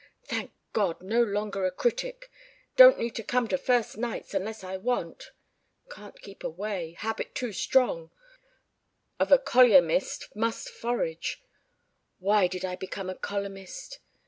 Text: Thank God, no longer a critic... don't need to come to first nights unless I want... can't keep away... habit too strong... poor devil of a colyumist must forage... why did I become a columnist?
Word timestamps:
Thank 0.31 0.51
God, 0.73 1.03
no 1.03 1.21
longer 1.21 1.63
a 1.63 1.69
critic... 1.69 2.31
don't 2.75 2.97
need 2.97 3.13
to 3.17 3.23
come 3.23 3.47
to 3.49 3.55
first 3.59 3.97
nights 3.99 4.33
unless 4.33 4.63
I 4.63 4.75
want... 4.77 5.29
can't 5.91 6.19
keep 6.23 6.43
away... 6.43 6.95
habit 6.97 7.35
too 7.35 7.53
strong... 7.53 8.07
poor 8.09 9.27
devil 9.27 9.33
of 9.33 9.33
a 9.33 9.37
colyumist 9.43 10.35
must 10.35 10.69
forage... 10.69 11.43
why 12.17 12.47
did 12.47 12.65
I 12.65 12.75
become 12.75 13.11
a 13.11 13.15
columnist? 13.15 13.99